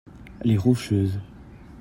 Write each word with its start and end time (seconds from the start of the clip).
Les 0.43 0.57
Rocheuses. 0.57 1.19